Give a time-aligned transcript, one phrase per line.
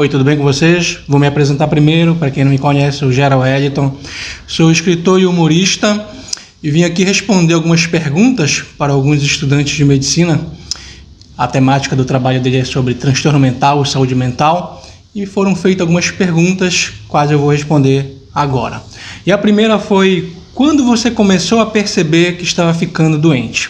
[0.00, 1.00] Oi, tudo bem com vocês?
[1.08, 3.96] Vou me apresentar primeiro, para quem não me conhece, eu Gerald Eliton.
[4.46, 6.06] Sou escritor e humorista
[6.62, 10.40] e vim aqui responder algumas perguntas para alguns estudantes de medicina.
[11.36, 16.12] A temática do trabalho dele é sobre transtorno mental, saúde mental, e foram feitas algumas
[16.12, 18.80] perguntas, quais eu vou responder agora.
[19.26, 23.68] E a primeira foi: quando você começou a perceber que estava ficando doente?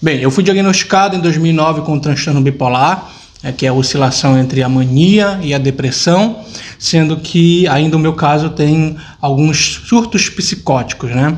[0.00, 4.62] Bem, eu fui diagnosticado em 2009 com transtorno bipolar é, que é a oscilação entre
[4.62, 6.40] a mania e a depressão,
[6.78, 11.36] sendo que ainda o meu caso tem alguns surtos psicóticos, né?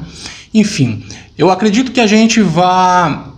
[0.54, 1.02] Enfim,
[1.36, 3.32] eu acredito que a gente vá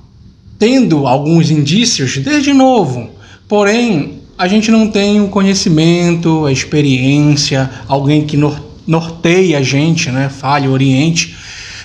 [0.58, 3.10] tendo alguns indícios desde novo,
[3.48, 8.38] porém a gente não tem o conhecimento, a experiência, alguém que
[8.86, 10.28] norteia a gente, né?
[10.28, 11.34] Fale, oriente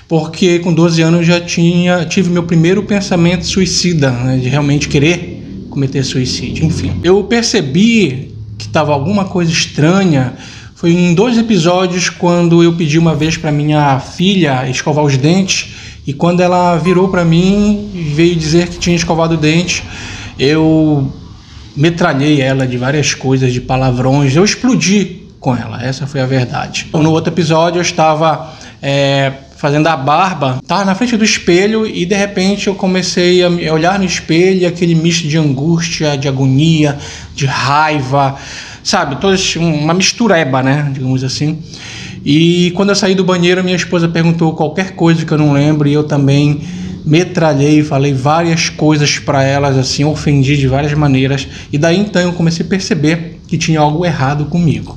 [0.08, 5.33] porque com 12 anos já tinha tive meu primeiro pensamento suicida, né, de realmente querer
[5.74, 6.64] cometer suicídio.
[6.64, 10.34] Enfim, eu percebi que estava alguma coisa estranha.
[10.74, 15.74] Foi em dois episódios quando eu pedi uma vez para minha filha escovar os dentes
[16.06, 19.82] e quando ela virou para mim e veio dizer que tinha escovado o dente,
[20.38, 21.12] eu
[21.76, 24.36] metralhei ela de várias coisas, de palavrões.
[24.36, 25.82] Eu explodi com ela.
[25.82, 26.86] Essa foi a verdade.
[26.92, 29.32] No outro episódio eu estava é,
[29.64, 33.98] fazendo a barba, tava na frente do espelho e de repente eu comecei a olhar
[33.98, 36.98] no espelho e aquele misto de angústia, de agonia,
[37.34, 38.36] de raiva,
[38.82, 39.16] sabe?
[39.16, 40.90] Toda uma mistureba, né?
[40.92, 41.60] Digamos assim.
[42.22, 45.88] E quando eu saí do banheiro, minha esposa perguntou qualquer coisa que eu não lembro
[45.88, 46.60] e eu também
[47.02, 52.34] metralhei, falei várias coisas para elas assim, ofendi de várias maneiras e daí então eu
[52.34, 54.94] comecei a perceber que tinha algo errado comigo.